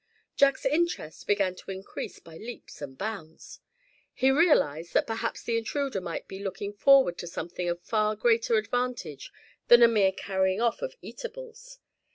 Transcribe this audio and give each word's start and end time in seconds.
Jack's 0.35 0.65
interest 0.65 1.27
began 1.27 1.53
to 1.53 1.69
increase 1.69 2.17
by 2.17 2.35
leaps 2.35 2.81
and 2.81 2.97
bounds. 2.97 3.59
He 4.15 4.31
realized 4.31 4.95
that 4.95 5.05
perhaps 5.05 5.43
the 5.43 5.55
intruder 5.59 6.01
might 6.01 6.27
be 6.27 6.39
looking 6.43 6.73
forward 6.73 7.19
to 7.19 7.27
something 7.27 7.69
of 7.69 7.83
far 7.83 8.15
greater 8.15 8.55
advantage 8.57 9.31
than 9.67 9.83
a 9.83 9.87
mere 9.87 10.11
carrying 10.11 10.59
off 10.59 10.81
of 10.81 10.95
eatables. 11.03 11.77